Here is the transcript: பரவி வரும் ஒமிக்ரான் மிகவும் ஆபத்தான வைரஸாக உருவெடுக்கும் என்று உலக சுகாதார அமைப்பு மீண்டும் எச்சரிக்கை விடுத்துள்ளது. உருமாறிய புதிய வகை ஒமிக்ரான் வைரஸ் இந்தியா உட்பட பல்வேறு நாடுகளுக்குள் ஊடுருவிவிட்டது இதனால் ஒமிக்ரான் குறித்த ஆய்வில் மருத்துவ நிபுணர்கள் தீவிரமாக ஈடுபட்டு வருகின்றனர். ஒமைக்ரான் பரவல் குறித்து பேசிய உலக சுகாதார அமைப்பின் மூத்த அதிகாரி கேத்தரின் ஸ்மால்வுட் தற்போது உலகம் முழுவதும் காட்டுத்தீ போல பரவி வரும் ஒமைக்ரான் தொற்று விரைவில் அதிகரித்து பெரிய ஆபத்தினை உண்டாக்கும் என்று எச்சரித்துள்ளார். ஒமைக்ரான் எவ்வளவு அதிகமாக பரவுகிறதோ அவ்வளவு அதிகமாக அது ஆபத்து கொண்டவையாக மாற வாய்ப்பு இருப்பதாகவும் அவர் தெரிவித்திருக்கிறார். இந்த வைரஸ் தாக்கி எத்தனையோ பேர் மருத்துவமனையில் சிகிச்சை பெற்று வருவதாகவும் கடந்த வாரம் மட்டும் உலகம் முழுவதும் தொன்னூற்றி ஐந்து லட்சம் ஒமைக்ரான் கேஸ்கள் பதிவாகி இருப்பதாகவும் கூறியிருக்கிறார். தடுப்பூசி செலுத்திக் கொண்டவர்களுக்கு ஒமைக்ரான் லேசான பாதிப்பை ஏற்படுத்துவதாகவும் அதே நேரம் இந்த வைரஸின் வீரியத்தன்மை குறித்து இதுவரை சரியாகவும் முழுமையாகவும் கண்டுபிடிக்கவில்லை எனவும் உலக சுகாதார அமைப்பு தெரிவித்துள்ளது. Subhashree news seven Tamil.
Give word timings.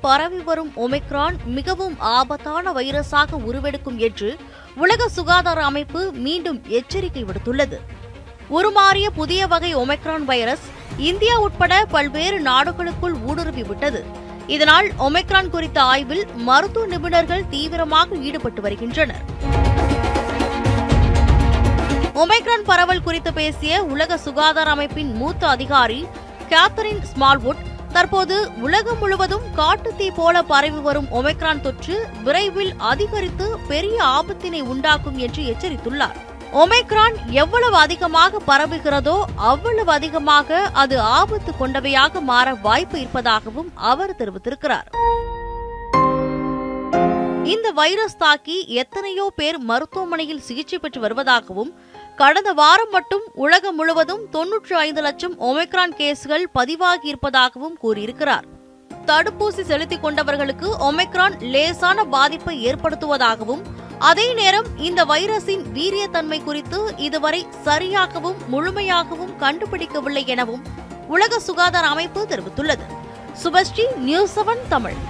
பரவி 0.00 0.40
வரும் 0.48 0.72
ஒமிக்ரான் 0.76 1.36
மிகவும் 1.56 1.96
ஆபத்தான 1.98 2.72
வைரஸாக 2.72 3.38
உருவெடுக்கும் 3.48 3.98
என்று 3.98 4.30
உலக 4.76 5.08
சுகாதார 5.08 5.60
அமைப்பு 5.64 6.00
மீண்டும் 6.12 6.58
எச்சரிக்கை 6.68 7.24
விடுத்துள்ளது. 7.24 7.78
உருமாறிய 8.48 9.06
புதிய 9.10 9.46
வகை 9.46 9.72
ஒமிக்ரான் 9.76 10.24
வைரஸ் 10.24 10.66
இந்தியா 10.98 11.34
உட்பட 11.38 11.84
பல்வேறு 11.84 12.40
நாடுகளுக்குள் 12.40 13.16
ஊடுருவிவிட்டது 13.28 14.02
இதனால் 14.46 14.88
ஒமிக்ரான் 14.98 15.50
குறித்த 15.50 15.82
ஆய்வில் 15.82 16.24
மருத்துவ 16.48 16.86
நிபுணர்கள் 16.86 17.48
தீவிரமாக 17.50 18.16
ஈடுபட்டு 18.16 18.62
வருகின்றனர். 18.62 19.24
ஒமைக்ரான் 22.14 22.64
பரவல் 22.64 23.02
குறித்து 23.02 23.32
பேசிய 23.32 23.82
உலக 23.84 24.18
சுகாதார 24.18 24.70
அமைப்பின் 24.70 25.12
மூத்த 25.14 25.48
அதிகாரி 25.48 26.06
கேத்தரின் 26.48 27.02
ஸ்மால்வுட் 27.10 27.62
தற்போது 27.92 28.36
உலகம் 28.60 28.98
முழுவதும் 28.98 29.46
காட்டுத்தீ 29.56 30.08
போல 30.14 30.42
பரவி 30.42 30.80
வரும் 30.80 31.08
ஒமைக்ரான் 31.12 31.60
தொற்று 31.60 31.96
விரைவில் 32.24 32.72
அதிகரித்து 32.78 33.46
பெரிய 33.68 33.96
ஆபத்தினை 34.04 34.60
உண்டாக்கும் 34.72 35.18
என்று 35.18 35.42
எச்சரித்துள்ளார். 35.52 36.18
ஒமைக்ரான் 36.52 37.16
எவ்வளவு 37.30 37.76
அதிகமாக 37.76 38.40
பரவுகிறதோ 38.46 39.16
அவ்வளவு 39.36 39.92
அதிகமாக 39.92 40.70
அது 40.72 41.00
ஆபத்து 41.00 41.52
கொண்டவையாக 41.60 42.20
மாற 42.20 42.54
வாய்ப்பு 42.54 42.98
இருப்பதாகவும் 43.00 43.72
அவர் 43.74 44.16
தெரிவித்திருக்கிறார். 44.18 44.88
இந்த 47.52 47.68
வைரஸ் 47.70 48.16
தாக்கி 48.16 48.56
எத்தனையோ 48.80 49.26
பேர் 49.36 49.58
மருத்துவமனையில் 49.68 50.42
சிகிச்சை 50.48 50.78
பெற்று 50.78 51.00
வருவதாகவும் 51.04 51.70
கடந்த 52.16 52.50
வாரம் 52.52 52.90
மட்டும் 52.90 53.24
உலகம் 53.44 53.74
முழுவதும் 53.74 54.22
தொன்னூற்றி 54.32 54.74
ஐந்து 54.86 55.02
லட்சம் 55.06 55.34
ஒமைக்ரான் 55.40 55.94
கேஸ்கள் 56.00 56.44
பதிவாகி 56.52 57.06
இருப்பதாகவும் 57.08 57.76
கூறியிருக்கிறார். 57.76 58.46
தடுப்பூசி 59.06 59.62
செலுத்திக் 59.70 60.04
கொண்டவர்களுக்கு 60.04 60.68
ஒமைக்ரான் 60.88 61.36
லேசான 61.54 62.04
பாதிப்பை 62.04 62.56
ஏற்படுத்துவதாகவும் 62.66 63.62
அதே 63.98 64.34
நேரம் 64.34 64.68
இந்த 64.88 65.04
வைரஸின் 65.04 65.64
வீரியத்தன்மை 65.78 66.44
குறித்து 66.44 66.80
இதுவரை 66.96 67.46
சரியாகவும் 67.64 68.42
முழுமையாகவும் 68.52 69.34
கண்டுபிடிக்கவில்லை 69.40 70.26
எனவும் 70.26 70.62
உலக 71.08 71.40
சுகாதார 71.48 71.86
அமைப்பு 71.86 72.22
தெரிவித்துள்ளது. 72.28 72.86
Subhashree 73.42 73.86
news 73.96 74.36
seven 74.38 74.62
Tamil. 74.68 75.00